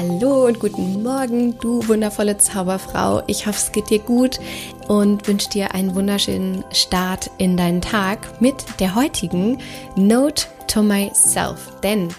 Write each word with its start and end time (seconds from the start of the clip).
Hallo 0.00 0.46
und 0.46 0.60
guten 0.60 1.02
Morgen, 1.02 1.58
du 1.58 1.88
wundervolle 1.88 2.38
Zauberfrau. 2.38 3.24
Ich 3.26 3.48
hoffe, 3.48 3.58
es 3.58 3.72
geht 3.72 3.90
dir 3.90 3.98
gut 3.98 4.38
und 4.86 5.26
wünsche 5.26 5.50
dir 5.50 5.74
einen 5.74 5.96
wunderschönen 5.96 6.62
Start 6.70 7.32
in 7.38 7.56
deinen 7.56 7.80
Tag 7.80 8.40
mit 8.40 8.54
der 8.78 8.94
heutigen 8.94 9.58
Note 9.96 10.46
to 10.68 10.84
Myself. 10.84 11.72
Denn 11.82 12.10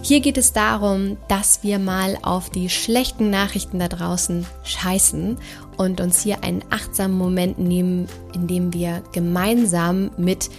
hier 0.00 0.20
geht 0.20 0.38
es 0.38 0.52
darum, 0.52 1.16
dass 1.26 1.64
wir 1.64 1.80
mal 1.80 2.16
auf 2.22 2.50
die 2.50 2.70
schlechten 2.70 3.30
Nachrichten 3.30 3.80
da 3.80 3.88
draußen 3.88 4.46
scheißen 4.62 5.38
und 5.76 6.00
uns 6.00 6.22
hier 6.22 6.44
einen 6.44 6.62
achtsamen 6.70 7.18
Moment 7.18 7.58
nehmen, 7.58 8.06
in 8.32 8.46
dem 8.46 8.72
wir 8.72 9.02
gemeinsam 9.10 10.12
mit 10.16 10.50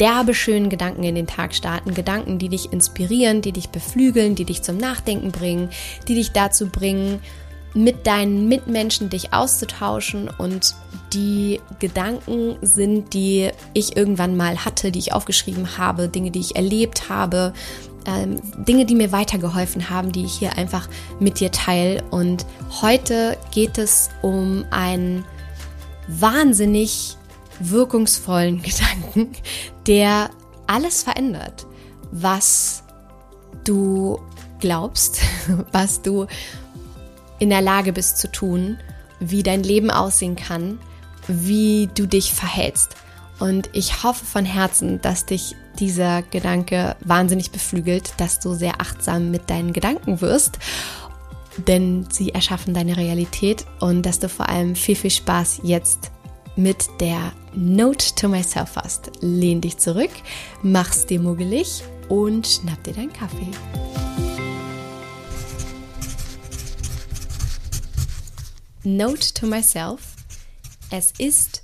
derbe 0.00 0.34
schönen 0.34 0.70
Gedanken 0.70 1.04
in 1.04 1.14
den 1.14 1.26
Tag 1.26 1.54
starten. 1.54 1.94
Gedanken, 1.94 2.38
die 2.38 2.48
dich 2.48 2.72
inspirieren, 2.72 3.42
die 3.42 3.52
dich 3.52 3.68
beflügeln, 3.68 4.34
die 4.34 4.44
dich 4.44 4.62
zum 4.62 4.78
Nachdenken 4.78 5.30
bringen, 5.30 5.68
die 6.08 6.14
dich 6.14 6.32
dazu 6.32 6.68
bringen, 6.68 7.20
mit 7.74 8.06
deinen 8.06 8.48
Mitmenschen 8.48 9.10
dich 9.10 9.32
auszutauschen 9.32 10.28
und 10.38 10.74
die 11.12 11.60
Gedanken 11.78 12.56
sind, 12.62 13.14
die 13.14 13.50
ich 13.74 13.96
irgendwann 13.96 14.36
mal 14.36 14.64
hatte, 14.64 14.90
die 14.90 14.98
ich 14.98 15.12
aufgeschrieben 15.12 15.78
habe, 15.78 16.08
Dinge, 16.08 16.30
die 16.30 16.40
ich 16.40 16.56
erlebt 16.56 17.08
habe, 17.08 17.52
ähm, 18.06 18.40
Dinge, 18.56 18.86
die 18.86 18.94
mir 18.94 19.12
weitergeholfen 19.12 19.90
haben, 19.90 20.10
die 20.10 20.24
ich 20.24 20.32
hier 20.32 20.56
einfach 20.56 20.88
mit 21.20 21.38
dir 21.38 21.52
teile. 21.52 22.02
Und 22.10 22.46
heute 22.80 23.36
geht 23.52 23.78
es 23.78 24.10
um 24.22 24.64
einen 24.70 25.24
wahnsinnig 26.08 27.16
wirkungsvollen 27.60 28.62
Gedanken, 28.62 29.32
der 29.86 30.30
alles 30.66 31.02
verändert, 31.02 31.66
was 32.10 32.82
du 33.64 34.20
glaubst, 34.60 35.20
was 35.72 36.02
du 36.02 36.26
in 37.38 37.50
der 37.50 37.62
Lage 37.62 37.92
bist 37.92 38.18
zu 38.18 38.30
tun, 38.30 38.78
wie 39.18 39.42
dein 39.42 39.62
Leben 39.62 39.90
aussehen 39.90 40.36
kann, 40.36 40.78
wie 41.26 41.88
du 41.94 42.06
dich 42.06 42.32
verhältst. 42.32 42.96
Und 43.38 43.70
ich 43.72 44.02
hoffe 44.02 44.24
von 44.24 44.44
Herzen, 44.44 45.00
dass 45.00 45.26
dich 45.26 45.56
dieser 45.78 46.22
Gedanke 46.22 46.96
wahnsinnig 47.00 47.50
beflügelt, 47.50 48.12
dass 48.18 48.38
du 48.38 48.54
sehr 48.54 48.80
achtsam 48.80 49.30
mit 49.30 49.48
deinen 49.48 49.72
Gedanken 49.72 50.20
wirst, 50.20 50.58
denn 51.56 52.06
sie 52.10 52.34
erschaffen 52.34 52.74
deine 52.74 52.96
Realität 52.96 53.64
und 53.80 54.04
dass 54.04 54.18
du 54.18 54.28
vor 54.28 54.48
allem 54.48 54.76
viel, 54.76 54.96
viel 54.96 55.10
Spaß 55.10 55.60
jetzt 55.62 56.10
mit 56.56 56.88
der 57.00 57.32
Note 57.54 58.14
to 58.14 58.28
Myself 58.28 58.76
hast. 58.76 59.10
Lehn 59.20 59.60
dich 59.60 59.78
zurück, 59.78 60.10
mach's 60.62 61.06
dir 61.06 61.20
muggelig 61.20 61.82
und 62.08 62.46
schnapp 62.46 62.82
dir 62.84 62.94
deinen 62.94 63.12
Kaffee. 63.12 63.50
Note 68.82 69.34
to 69.34 69.46
Myself. 69.46 70.16
Es 70.90 71.12
ist, 71.18 71.62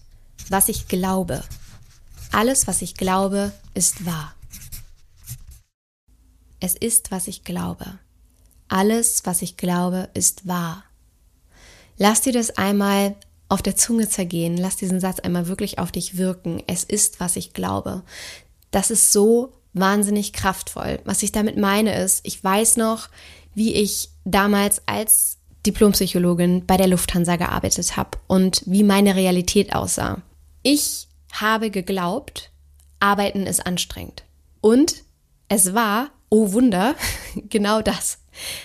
was 0.49 0.69
ich 0.69 0.87
glaube. 0.87 1.43
Alles, 2.33 2.67
was 2.67 2.83
ich 2.83 2.95
glaube, 2.95 3.53
ist 3.75 4.05
wahr. 4.05 4.35
Es 6.61 6.75
ist, 6.75 7.11
was 7.11 7.27
ich 7.27 7.45
glaube. 7.45 7.99
Alles, 8.69 9.23
was 9.25 9.43
ich 9.43 9.57
glaube, 9.57 10.11
ist 10.15 10.47
wahr. 10.47 10.85
Lass 11.99 12.21
dir 12.21 12.33
das 12.33 12.59
einmal 12.59 13.17
auf 13.49 13.63
der 13.63 13.77
Zunge 13.77 14.09
zergehen. 14.09 14.57
Lass 14.57 14.77
diesen 14.77 15.01
Satz 15.01 15.21
einmal 15.21 15.49
wirklich 15.49 15.79
auf 15.79 15.93
dich 15.93 16.17
wirken. 16.17 16.63
Es 16.67 16.85
ist, 16.85 17.21
was 17.21 17.37
ich 17.37 17.53
glaube. 17.53 18.03
Das 18.71 18.91
ist 18.91 19.13
so 19.13 19.53
wahnsinnig 19.73 20.33
kraftvoll. 20.33 21.01
Was 21.05 21.23
ich 21.23 21.33
damit 21.33 21.57
meine 21.57 22.03
ist, 22.03 22.27
ich 22.27 22.43
weiß 22.43 22.77
noch, 22.77 23.09
wie 23.55 23.75
ich 23.75 24.11
damals 24.25 24.83
als 24.87 25.39
Diplompsychologin 25.67 26.67
bei 26.67 26.77
der 26.77 26.87
Lufthansa 26.87 27.37
gearbeitet 27.37 27.97
habe 27.97 28.19
und 28.27 28.63
wie 28.67 28.85
meine 28.85 29.17
Realität 29.17 29.75
aussah. 29.75 30.23
Ich 30.63 31.09
habe 31.33 31.71
geglaubt, 31.71 32.51
arbeiten 33.01 33.47
ist 33.47 33.67
anstrengend. 33.67 34.25
Und 34.61 35.05
es 35.49 35.75
war, 35.75 36.11
oh 36.29 36.53
Wunder, 36.53 36.95
genau 37.49 37.83
das. 37.83 38.19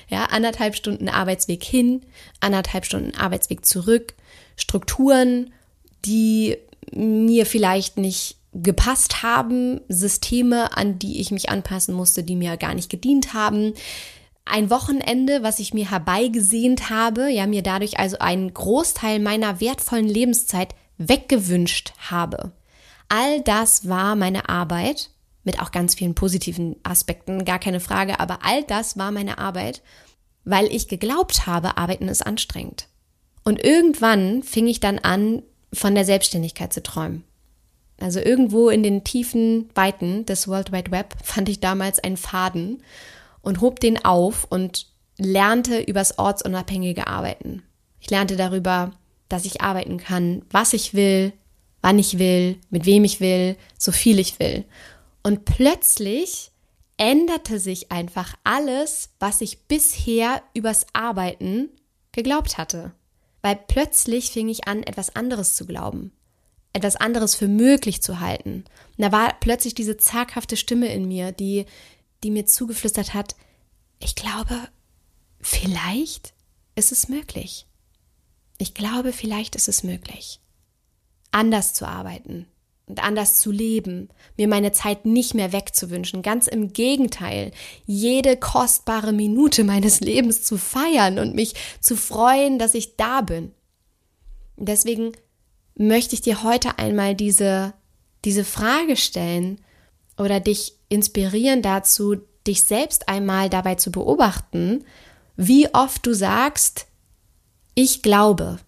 Ja, 0.09 0.26
anderthalb 0.26 0.76
Stunden 0.76 1.09
Arbeitsweg 1.09 1.64
hin, 1.64 2.02
anderthalb 2.40 2.86
Stunden 2.86 3.16
Arbeitsweg 3.16 3.66
zurück, 3.66 4.14
Strukturen, 4.56 5.54
die 6.06 6.58
mir 6.94 7.46
vielleicht 7.46 7.98
nicht 7.98 8.38
gepasst 8.54 9.24
haben, 9.24 9.82
Systeme, 9.88 10.76
an 10.76 11.00
die 11.00 11.22
ich 11.22 11.32
mich 11.32 11.50
anpassen 11.50 11.96
musste, 11.96 12.24
die 12.24 12.36
mir 12.36 12.58
gar 12.58 12.74
nicht 12.74 12.90
gedient 12.90 13.34
haben. 13.34 13.74
Ein 14.44 14.70
Wochenende, 14.70 15.44
was 15.44 15.59
ich 15.59 15.74
mir 15.74 15.90
herbeigesehnt 15.90 16.90
habe, 16.90 17.30
ja, 17.30 17.48
mir 17.48 17.62
dadurch 17.62 18.00
also 18.00 18.18
einen 18.20 18.53
Großteil 18.53 19.20
meiner 19.20 19.62
wertvollen 19.62 20.08
Lebenszeit 20.08 20.76
weggewünscht 20.98 21.94
habe. 22.09 22.52
All 23.08 23.42
das 23.42 23.88
war 23.88 24.16
meine 24.16 24.50
Arbeit, 24.50 25.10
mit 25.44 25.59
auch 25.59 25.72
ganz 25.72 25.96
vielen 25.96 26.16
positiven 26.16 26.75
Aspekten, 26.84 27.46
gar 27.46 27.59
keine 27.59 27.79
Frage, 27.79 28.19
aber 28.19 28.40
all 28.44 28.63
das 28.63 28.97
war 28.97 29.12
meine 29.12 29.38
Arbeit, 29.38 29.81
weil 30.44 30.68
ich 30.68 30.88
geglaubt 30.88 31.47
habe, 31.47 31.78
arbeiten 31.78 32.07
ist 32.07 32.25
anstrengend. 32.25 32.88
Und 33.44 33.63
irgendwann 33.63 34.44
fing 34.44 34.68
ich 34.68 34.79
dann 34.79 35.00
an, 35.00 35.44
von 35.74 35.96
der 35.96 36.06
Selbstständigkeit 36.06 36.74
zu 36.74 36.84
träumen. 36.84 37.24
Also 38.00 38.19
irgendwo 38.19 38.69
in 38.69 38.84
den 38.84 39.03
tiefen 39.03 39.69
Weiten 39.75 40.25
des 40.25 40.47
World 40.47 40.72
Wide 40.72 40.91
Web 40.91 41.16
fand 41.24 41.50
ich 41.50 41.59
damals 41.59 42.00
einen 42.00 42.18
Faden 42.18 42.84
und 43.41 43.62
hob 43.62 43.79
den 43.79 44.03
auf 44.03 44.46
und 44.50 44.88
lernte 45.18 45.79
übers 45.79 46.18
ortsunabhängige 46.18 47.08
Arbeiten. 47.08 47.63
Ich 48.00 48.09
lernte 48.09 48.35
darüber, 48.35 48.91
dass 49.29 49.46
ich 49.46 49.62
arbeiten 49.62 49.97
kann, 49.97 50.41
was 50.50 50.73
ich 50.73 50.94
will, 50.94 51.31
wann 51.81 52.00
ich 52.00 52.19
will, 52.19 52.58
mit 52.69 52.85
wem 52.85 53.03
ich 53.03 53.19
will, 53.19 53.56
so 53.78 53.91
viel 53.91 54.19
ich 54.19 54.40
will. 54.40 54.66
Und 55.24 55.46
plötzlich 55.46 56.52
änderte 56.98 57.59
sich 57.59 57.92
einfach 57.92 58.36
alles, 58.44 59.09
was 59.20 59.42
ich 59.42 59.68
bisher 59.68 60.44
übers 60.54 60.86
Arbeiten 60.94 61.70
geglaubt 62.12 62.58
hatte 62.58 62.94
weil 63.42 63.56
plötzlich 63.56 64.32
fing 64.32 64.50
ich 64.50 64.68
an, 64.68 64.84
etwas 64.84 65.16
anderes 65.16 65.56
zu 65.56 65.66
glauben, 65.66 66.12
etwas 66.74 66.96
anderes 66.96 67.36
für 67.36 67.48
möglich 67.48 68.02
zu 68.02 68.20
halten. 68.20 68.66
Und 68.98 69.04
da 69.04 69.12
war 69.12 69.36
plötzlich 69.40 69.74
diese 69.74 69.98
zaghafte 69.98 70.58
Stimme 70.58 70.94
in 70.94 71.08
mir, 71.08 71.32
die, 71.32 71.66
die 72.24 72.32
mir 72.32 72.46
zugeflüstert 72.46 73.14
hat, 73.14 73.36
ich 74.00 74.16
glaube, 74.16 74.56
vielleicht 75.40 76.34
ist 76.76 76.92
es 76.92 77.09
möglich. 77.09 77.68
Ich 78.58 78.74
glaube, 78.74 79.12
vielleicht 79.12 79.56
ist 79.56 79.68
es 79.68 79.84
möglich, 79.84 80.40
anders 81.32 81.74
zu 81.74 81.88
arbeiten, 81.88 82.48
und 82.91 83.02
anders 83.02 83.40
zu 83.40 83.52
leben, 83.52 84.09
mir 84.35 84.50
meine 84.50 84.74
Zeit 84.74 85.06
nicht 85.06 85.34
mehr 85.34 85.53
wegzuwünschen, 85.53 86.22
ganz 86.22 86.47
im 86.47 86.74
Gegenteil, 86.74 87.52
jede 87.85 88.35
kostbare 88.35 89.13
Minute 89.13 89.63
meines 89.63 90.02
Lebens 90.02 90.44
zu 90.44 90.57
feiern 90.57 91.18
und 91.18 91.34
mich 91.34 91.56
zu 91.79 91.96
freuen, 91.96 92.59
dass 92.59 92.74
ich 92.74 92.97
da 92.97 93.22
bin. 93.22 93.53
deswegen 94.57 95.13
möchte 95.75 96.16
ich 96.16 96.22
dir 96.22 96.44
heute 96.44 96.78
einmal 96.79 97.16
diese, 97.16 97.74
diese 98.25 98.44
Frage 98.44 98.97
stellen 98.97 99.62
oder 100.18 100.41
dich 100.41 100.73
inspirieren 100.90 101.62
dazu, 101.62 102.18
dich 102.46 102.63
selbst 102.63 103.08
einmal 103.08 103.50
dabei 103.50 103.75
zu 103.75 103.90
beobachten, 103.90 104.84
wie 105.38 105.73
oft 105.73 106.06
du 106.06 106.13
sagst, 106.13 106.88
ich 107.73 108.02
glaube, 108.02 108.59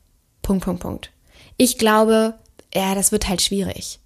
Punkt, 0.42 0.64
Punkt, 0.64 0.82
Punkt. 0.82 1.12
Ich 1.58 1.78
glaube, 1.78 2.36
ja, 2.74 2.96
das 2.96 3.12
wird 3.12 3.28
halt 3.28 3.42
schwierig. 3.42 4.00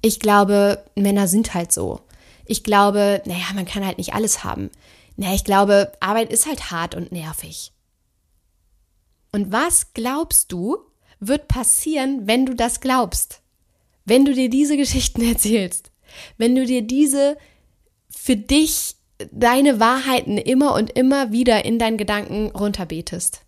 Ich 0.00 0.20
glaube, 0.20 0.84
Männer 0.94 1.28
sind 1.28 1.54
halt 1.54 1.72
so. 1.72 2.00
Ich 2.44 2.64
glaube, 2.64 3.22
naja, 3.26 3.46
man 3.54 3.66
kann 3.66 3.84
halt 3.84 3.98
nicht 3.98 4.14
alles 4.14 4.44
haben. 4.44 4.70
Naja, 5.16 5.34
ich 5.34 5.44
glaube, 5.44 5.92
Arbeit 6.00 6.32
ist 6.32 6.46
halt 6.46 6.70
hart 6.70 6.94
und 6.94 7.12
nervig. 7.12 7.72
Und 9.32 9.52
was 9.52 9.92
glaubst 9.92 10.52
du, 10.52 10.78
wird 11.20 11.48
passieren, 11.48 12.26
wenn 12.26 12.46
du 12.46 12.54
das 12.54 12.80
glaubst? 12.80 13.42
Wenn 14.04 14.24
du 14.24 14.32
dir 14.32 14.48
diese 14.48 14.76
Geschichten 14.76 15.22
erzählst? 15.28 15.90
Wenn 16.36 16.54
du 16.54 16.64
dir 16.64 16.82
diese 16.82 17.36
für 18.08 18.36
dich 18.36 18.96
deine 19.32 19.80
Wahrheiten 19.80 20.38
immer 20.38 20.74
und 20.74 20.90
immer 20.96 21.32
wieder 21.32 21.64
in 21.64 21.78
deinen 21.78 21.98
Gedanken 21.98 22.50
runterbetest? 22.50 23.42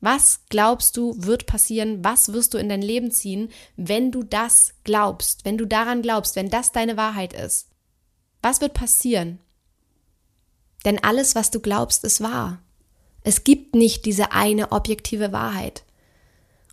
Was 0.00 0.40
glaubst 0.48 0.96
du 0.96 1.14
wird 1.18 1.46
passieren? 1.46 2.02
Was 2.02 2.32
wirst 2.32 2.54
du 2.54 2.58
in 2.58 2.68
dein 2.68 2.82
Leben 2.82 3.10
ziehen, 3.10 3.50
wenn 3.76 4.10
du 4.10 4.22
das 4.22 4.72
glaubst, 4.84 5.44
wenn 5.44 5.58
du 5.58 5.66
daran 5.66 6.02
glaubst, 6.02 6.36
wenn 6.36 6.48
das 6.48 6.72
deine 6.72 6.96
Wahrheit 6.96 7.32
ist? 7.32 7.68
Was 8.42 8.60
wird 8.60 8.72
passieren? 8.72 9.38
Denn 10.84 11.02
alles, 11.04 11.34
was 11.34 11.50
du 11.50 11.60
glaubst, 11.60 12.04
ist 12.04 12.22
wahr. 12.22 12.62
Es 13.22 13.44
gibt 13.44 13.74
nicht 13.74 14.06
diese 14.06 14.32
eine 14.32 14.72
objektive 14.72 15.32
Wahrheit. 15.32 15.84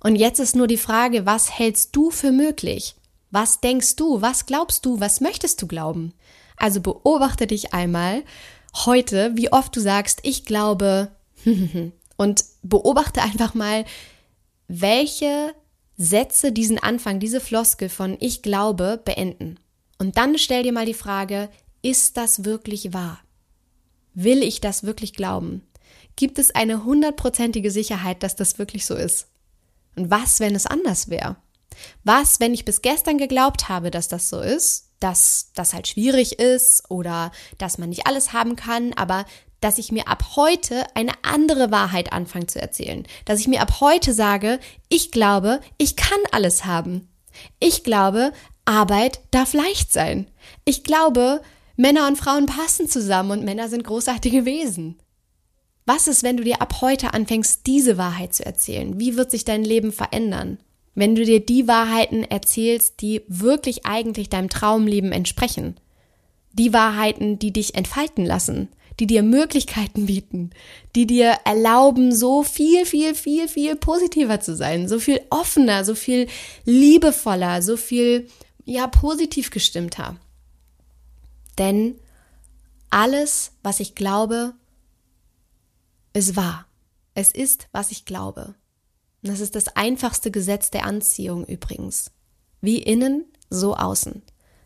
Und 0.01 0.15
jetzt 0.15 0.39
ist 0.39 0.55
nur 0.55 0.67
die 0.67 0.77
Frage, 0.77 1.25
was 1.25 1.51
hältst 1.51 1.95
du 1.95 2.11
für 2.11 2.31
möglich? 2.31 2.95
Was 3.31 3.59
denkst 3.59 3.97
du? 3.97 4.21
Was 4.21 4.45
glaubst 4.45 4.85
du? 4.85 5.01
Was 5.01 5.19
möchtest 5.19 5.61
du 5.61 5.67
glauben? 5.67 6.13
Also 6.55 6.79
beobachte 6.79 7.47
dich 7.47 7.73
einmal 7.73 8.23
heute, 8.85 9.31
wie 9.35 9.51
oft 9.51 9.75
du 9.75 9.81
sagst, 9.81 10.19
ich 10.23 10.45
glaube, 10.45 11.11
Und 12.17 12.43
beobachte 12.63 13.21
einfach 13.21 13.53
mal, 13.53 13.85
welche 14.67 15.53
Sätze 15.97 16.51
diesen 16.51 16.79
Anfang, 16.79 17.19
diese 17.19 17.39
Floskel 17.39 17.89
von 17.89 18.17
ich 18.19 18.41
glaube 18.41 19.01
beenden. 19.03 19.59
Und 19.97 20.17
dann 20.17 20.37
stell 20.37 20.63
dir 20.63 20.73
mal 20.73 20.85
die 20.85 20.93
Frage, 20.93 21.49
ist 21.81 22.17
das 22.17 22.43
wirklich 22.43 22.93
wahr? 22.93 23.19
Will 24.13 24.43
ich 24.43 24.61
das 24.61 24.83
wirklich 24.83 25.13
glauben? 25.13 25.63
Gibt 26.15 26.39
es 26.39 26.53
eine 26.53 26.83
hundertprozentige 26.83 27.71
Sicherheit, 27.71 28.23
dass 28.23 28.35
das 28.35 28.59
wirklich 28.59 28.85
so 28.85 28.95
ist? 28.95 29.27
Und 29.95 30.11
was, 30.11 30.39
wenn 30.39 30.55
es 30.55 30.65
anders 30.65 31.09
wäre? 31.09 31.37
Was, 32.03 32.39
wenn 32.39 32.53
ich 32.53 32.65
bis 32.65 32.81
gestern 32.81 33.17
geglaubt 33.17 33.69
habe, 33.69 33.91
dass 33.91 34.07
das 34.07 34.29
so 34.29 34.41
ist, 34.41 34.89
dass 34.99 35.51
das 35.53 35.73
halt 35.73 35.87
schwierig 35.87 36.39
ist 36.39 36.89
oder 36.89 37.31
dass 37.57 37.77
man 37.77 37.89
nicht 37.89 38.07
alles 38.07 38.33
haben 38.33 38.55
kann, 38.55 38.93
aber 38.93 39.25
dass 39.67 39.79
ich 39.79 39.91
mir 39.91 40.07
ab 40.07 40.37
heute 40.37 40.85
eine 40.95 41.11
andere 41.23 41.71
Wahrheit 41.71 42.13
anfange 42.13 42.47
zu 42.47 42.57
erzählen. 42.61 43.05
Dass 43.25 43.41
ich 43.41 43.49
mir 43.49 43.59
ab 43.59 43.81
heute 43.81 44.13
sage, 44.13 44.61
ich 44.87 45.11
glaube, 45.11 45.59
ich 45.77 45.97
kann 45.97 46.19
alles 46.31 46.63
haben. 46.63 47.09
Ich 47.59 47.83
glaube, 47.83 48.31
Arbeit 48.63 49.19
darf 49.31 49.51
leicht 49.51 49.91
sein. 49.91 50.31
Ich 50.63 50.85
glaube, 50.85 51.41
Männer 51.75 52.07
und 52.07 52.17
Frauen 52.17 52.45
passen 52.45 52.87
zusammen 52.87 53.31
und 53.31 53.43
Männer 53.43 53.67
sind 53.67 53.83
großartige 53.83 54.45
Wesen. 54.45 54.99
Was 55.85 56.07
ist, 56.07 56.23
wenn 56.23 56.37
du 56.37 56.45
dir 56.45 56.61
ab 56.61 56.79
heute 56.79 57.13
anfängst, 57.13 57.67
diese 57.67 57.97
Wahrheit 57.97 58.33
zu 58.33 58.45
erzählen? 58.45 58.97
Wie 58.97 59.17
wird 59.17 59.31
sich 59.31 59.43
dein 59.43 59.65
Leben 59.65 59.91
verändern? 59.91 60.59
Wenn 60.95 61.13
du 61.13 61.25
dir 61.25 61.45
die 61.45 61.67
Wahrheiten 61.67 62.23
erzählst, 62.23 63.01
die 63.01 63.21
wirklich 63.27 63.85
eigentlich 63.85 64.29
deinem 64.29 64.47
Traumleben 64.47 65.11
entsprechen. 65.11 65.75
Die 66.53 66.71
Wahrheiten, 66.71 67.37
die 67.37 67.51
dich 67.51 67.75
entfalten 67.75 68.25
lassen, 68.25 68.69
die 68.99 69.07
dir 69.07 69.23
Möglichkeiten 69.23 70.07
bieten, 70.07 70.49
die 70.95 71.05
dir 71.05 71.37
erlauben, 71.45 72.13
so 72.13 72.43
viel, 72.43 72.85
viel, 72.85 73.13
viel, 73.13 73.47
viel 73.47 73.75
positiver 73.75 74.39
zu 74.39 74.55
sein, 74.55 74.87
so 74.87 74.99
viel 74.99 75.21
offener, 75.29 75.85
so 75.85 75.93
viel 75.93 76.27
liebevoller, 76.65 77.61
so 77.61 77.77
viel, 77.77 78.27
ja, 78.65 78.87
positiv 78.87 79.51
gestimmter. 79.51 80.17
Denn 81.57 81.95
alles, 82.89 83.51
was 83.63 83.79
ich 83.79 83.95
glaube, 83.95 84.53
ist 86.13 86.35
wahr. 86.35 86.65
Es 87.13 87.31
ist, 87.31 87.67
was 87.71 87.91
ich 87.91 88.05
glaube. 88.05 88.55
Das 89.23 89.39
ist 89.39 89.55
das 89.55 89.75
einfachste 89.75 90.31
Gesetz 90.31 90.71
der 90.71 90.85
Anziehung 90.85 91.45
übrigens. 91.45 92.11
Wie 92.61 92.77
innen, 92.77 93.25
so 93.49 93.75
außen. 93.75 94.21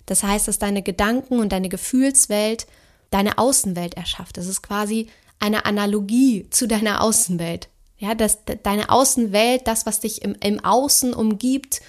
Das 0.06 0.24
heißt, 0.24 0.48
dass 0.48 0.60
deine 0.60 0.82
Gedanken 0.82 1.40
und 1.40 1.52
deine 1.52 1.70
Gefühlswelt 1.70 2.68
deine 3.12 3.38
Außenwelt 3.38 3.94
erschafft. 3.94 4.38
Das 4.38 4.48
ist 4.48 4.64
quasi 4.64 5.08
eine 5.40 5.66
Analogie 5.66 6.48
zu 6.50 6.68
deiner 6.68 7.04
Außenwelt. 7.04 7.70
Ja, 7.98 8.16
dass 8.16 8.40
deine 8.64 8.90
Außenwelt, 8.90 9.68
das, 9.68 9.86
was 9.86 10.00
dich 10.00 10.24
im, 10.24 10.36
im 10.42 10.64
Außen 10.66 11.14
umgibt, 11.14 11.82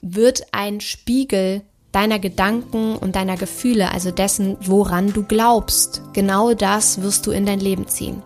wird 0.00 0.46
ein 0.52 0.80
Spiegel 0.80 1.60
deiner 1.92 2.18
Gedanken 2.18 2.96
und 2.96 3.16
deiner 3.16 3.36
Gefühle, 3.36 3.90
also 3.90 4.10
dessen, 4.10 4.56
woran 4.60 5.12
du 5.12 5.24
glaubst. 5.24 6.02
Genau 6.14 6.54
das 6.54 7.02
wirst 7.02 7.26
du 7.26 7.30
in 7.30 7.44
dein 7.44 7.60
Leben 7.60 7.88
ziehen. 7.88 8.22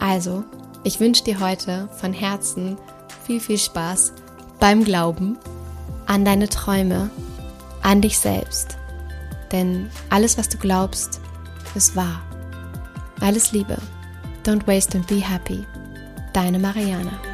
Also, 0.00 0.44
ich 0.84 1.00
wünsche 1.00 1.24
dir 1.24 1.40
heute 1.40 1.88
von 1.98 2.12
Herzen 2.12 2.76
viel, 3.24 3.40
viel 3.40 3.58
Spaß 3.58 4.12
beim 4.60 4.84
Glauben 4.84 5.38
an 6.06 6.24
deine 6.24 6.48
Träume, 6.48 7.10
an 7.82 8.00
dich 8.00 8.18
selbst. 8.18 8.76
Denn 9.52 9.90
alles, 10.10 10.36
was 10.36 10.48
du 10.48 10.58
glaubst, 10.58 11.20
ist 11.76 11.94
wahr. 11.94 12.22
Alles 13.20 13.52
Liebe. 13.52 13.76
Don't 14.44 14.66
waste 14.66 14.96
and 14.96 15.06
be 15.06 15.20
happy. 15.20 15.66
Deine 16.32 16.58
Marianne. 16.58 17.25